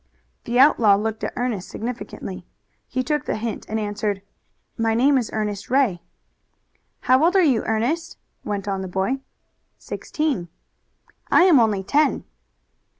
[0.45, 2.47] The outlaw looked at Ernest significantly.
[2.87, 4.23] He took the hint and answered:
[4.75, 6.01] "My name is Ernest Ray."
[7.01, 9.19] "How old are you, Ernest?" went on the boy.
[9.77, 10.47] "Sixteen."
[11.29, 12.23] "I am only ten."